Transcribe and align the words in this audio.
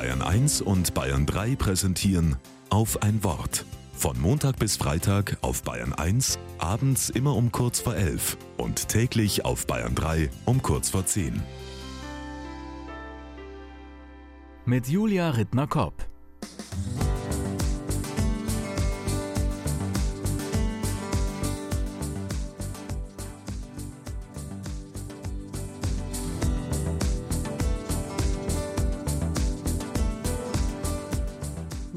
Bayern 0.00 0.22
1 0.22 0.62
und 0.62 0.94
Bayern 0.94 1.26
3 1.26 1.56
präsentieren 1.56 2.36
auf 2.70 3.02
ein 3.02 3.22
Wort. 3.22 3.66
Von 3.92 4.18
Montag 4.18 4.58
bis 4.58 4.78
Freitag 4.78 5.36
auf 5.42 5.62
Bayern 5.62 5.92
1, 5.92 6.38
abends 6.56 7.10
immer 7.10 7.36
um 7.36 7.52
kurz 7.52 7.80
vor 7.80 7.94
11 7.94 8.38
und 8.56 8.88
täglich 8.88 9.44
auf 9.44 9.66
Bayern 9.66 9.94
3 9.94 10.30
um 10.46 10.62
kurz 10.62 10.88
vor 10.88 11.04
10. 11.04 11.42
Mit 14.64 14.88
Julia 14.88 15.28
Rittner-Kopp. 15.28 15.92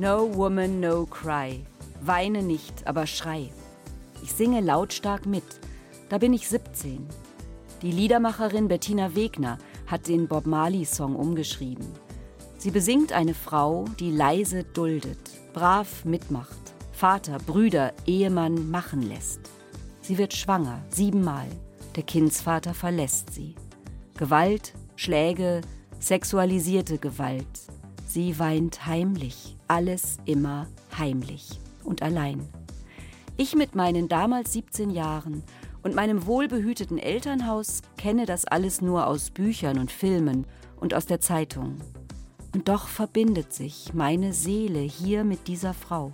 No 0.04 0.30
Woman, 0.36 0.82
No 0.82 1.06
Cry. 1.06 1.64
Weine 2.02 2.44
nicht, 2.44 2.86
aber 2.86 3.08
schrei. 3.08 3.54
Ich 4.22 4.34
singe 4.34 4.60
lautstark 4.60 5.26
mit. 5.26 5.46
Da 6.10 6.18
bin 6.18 6.34
ich 6.34 6.50
17. 6.50 7.08
Die 7.82 7.92
Liedermacherin 7.94 8.68
Bettina 8.68 9.16
Wegner 9.16 9.60
hat 9.88 10.10
den 10.10 10.28
Bob 10.28 10.46
Marley-Song 10.46 11.16
umgeschrieben. 11.16 11.88
Sie 12.58 12.70
besingt 12.70 13.14
eine 13.14 13.34
Frau, 13.34 13.86
die 13.98 14.12
leise 14.12 14.66
duldet, 14.66 15.22
brav 15.54 16.04
mitmacht, 16.04 16.74
Vater, 16.92 17.38
Brüder, 17.38 17.94
Ehemann 18.06 18.70
machen 18.70 19.04
lässt. 19.04 19.40
Sie 20.02 20.18
wird 20.18 20.34
schwanger, 20.34 20.84
siebenmal. 20.90 21.48
Der 21.96 22.04
Kindsvater 22.04 22.74
verlässt 22.74 23.34
sie. 23.34 23.56
Gewalt, 24.18 24.74
Schläge, 24.98 25.62
sexualisierte 26.02 26.98
Gewalt. 26.98 27.48
Sie 28.14 28.38
weint 28.38 28.86
heimlich, 28.86 29.58
alles 29.68 30.18
immer 30.26 30.68
heimlich 31.00 31.60
und 31.84 32.04
allein. 32.04 32.48
Ich 33.38 33.56
mit 33.56 33.74
meinen 33.74 34.08
damals 34.08 34.54
17 34.54 34.92
Jahren 34.92 35.42
und 35.82 35.96
meinem 35.96 36.28
wohlbehüteten 36.28 37.00
Elternhaus 37.00 37.82
kenne 37.98 38.28
das 38.28 38.46
alles 38.46 38.84
nur 38.84 39.08
aus 39.08 39.32
Büchern 39.32 39.80
und 39.80 39.92
Filmen 39.92 40.46
und 40.80 40.94
aus 40.94 41.08
der 41.08 41.22
Zeitung. 41.22 41.78
Und 42.54 42.68
doch 42.68 42.88
verbindet 42.88 43.52
sich 43.52 43.96
meine 43.96 44.32
Seele 44.32 44.82
hier 44.82 45.24
mit 45.24 45.48
dieser 45.48 45.74
Frau. 45.74 46.12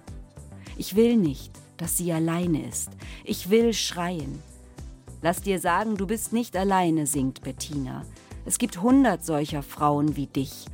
Ich 0.77 0.95
will 0.95 1.17
nicht, 1.17 1.51
dass 1.75 1.97
sie 1.97 2.13
alleine 2.13 2.65
ist. 2.65 2.91
Ich 3.25 3.49
will 3.49 3.73
schreien. 3.73 4.41
Lass 5.21 5.41
dir 5.41 5.59
sagen, 5.59 5.97
du 5.97 6.07
bist 6.07 6.31
nicht 6.31 6.55
alleine, 6.55 7.07
singt 7.07 7.41
Bettina. 7.41 8.05
Es 8.45 8.57
gibt 8.57 8.81
hundert 8.81 9.25
solcher 9.25 9.63
Frauen 9.63 10.15
wie 10.15 10.27
dich 10.27 10.65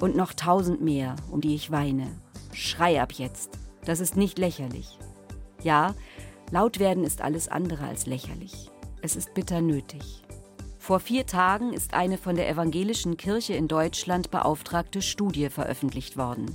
und 0.00 0.16
noch 0.16 0.32
tausend 0.32 0.80
mehr, 0.80 1.16
um 1.30 1.40
die 1.40 1.54
ich 1.54 1.70
weine. 1.70 2.08
Schrei 2.52 3.00
ab 3.00 3.12
jetzt. 3.12 3.50
Das 3.84 4.00
ist 4.00 4.16
nicht 4.16 4.38
lächerlich. 4.38 4.98
Ja, 5.62 5.94
laut 6.50 6.78
werden 6.78 7.04
ist 7.04 7.20
alles 7.20 7.48
andere 7.48 7.86
als 7.86 8.06
lächerlich. 8.06 8.70
Es 9.02 9.16
ist 9.16 9.34
bitter 9.34 9.60
nötig. 9.60 10.22
Vor 10.78 11.00
vier 11.00 11.26
Tagen 11.26 11.72
ist 11.72 11.94
eine 11.94 12.18
von 12.18 12.36
der 12.36 12.48
evangelischen 12.48 13.16
Kirche 13.16 13.54
in 13.54 13.68
Deutschland 13.68 14.30
beauftragte 14.30 15.02
Studie 15.02 15.48
veröffentlicht 15.48 16.16
worden 16.16 16.54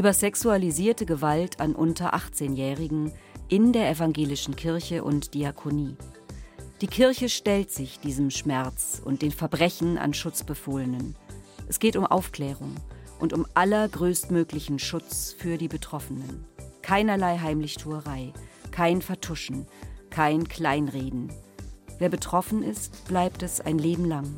über 0.00 0.14
sexualisierte 0.14 1.04
Gewalt 1.04 1.60
an 1.60 1.74
unter 1.74 2.14
18-Jährigen 2.14 3.12
in 3.48 3.74
der 3.74 3.90
evangelischen 3.90 4.56
Kirche 4.56 5.04
und 5.04 5.34
Diakonie. 5.34 5.94
Die 6.80 6.86
Kirche 6.86 7.28
stellt 7.28 7.70
sich 7.70 8.00
diesem 8.00 8.30
Schmerz 8.30 9.02
und 9.04 9.20
den 9.20 9.30
Verbrechen 9.30 9.98
an 9.98 10.14
Schutzbefohlenen. 10.14 11.16
Es 11.70 11.78
geht 11.78 11.94
um 11.94 12.04
Aufklärung 12.04 12.74
und 13.20 13.32
um 13.32 13.46
allergrößtmöglichen 13.54 14.80
Schutz 14.80 15.36
für 15.38 15.56
die 15.56 15.68
Betroffenen. 15.68 16.44
Keinerlei 16.82 17.38
Heimlichtuerei, 17.38 18.32
kein 18.72 19.00
Vertuschen, 19.00 19.68
kein 20.10 20.48
Kleinreden. 20.48 21.32
Wer 22.00 22.08
betroffen 22.08 22.64
ist, 22.64 23.04
bleibt 23.06 23.44
es 23.44 23.60
ein 23.60 23.78
Leben 23.78 24.04
lang. 24.04 24.34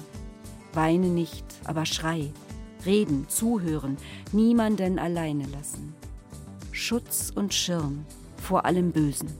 Weine 0.74 1.06
nicht, 1.06 1.46
aber 1.64 1.86
schrei. 1.86 2.30
Reden, 2.84 3.26
zuhören, 3.30 3.96
niemanden 4.32 4.98
alleine 4.98 5.46
lassen. 5.46 5.94
Schutz 6.70 7.32
und 7.34 7.54
Schirm 7.54 8.04
vor 8.36 8.66
allem 8.66 8.92
Bösen. 8.92 9.32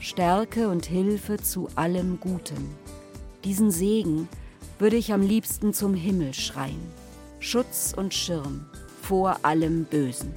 Stärke 0.00 0.68
und 0.68 0.86
Hilfe 0.86 1.36
zu 1.36 1.68
allem 1.76 2.18
Guten. 2.18 2.74
Diesen 3.44 3.70
Segen 3.70 4.28
würde 4.80 4.96
ich 4.96 5.12
am 5.12 5.22
liebsten 5.22 5.72
zum 5.72 5.94
Himmel 5.94 6.34
schreien. 6.34 7.07
Schutz 7.40 7.94
und 7.96 8.12
Schirm 8.12 8.66
vor 9.02 9.38
allem 9.42 9.84
Bösen. 9.84 10.34